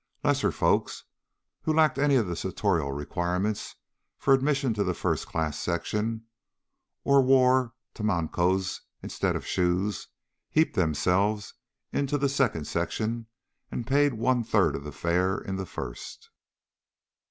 [0.23, 0.89] Lesser folk
[1.61, 3.75] who lacked any of the sartorial requirements
[4.17, 6.25] for admission to the first class section,
[7.03, 10.07] or wore tomancos instead of shoes,
[10.49, 11.53] heaped themselves
[11.93, 13.27] into the second section
[13.69, 16.31] and paid one third of the fare in the first.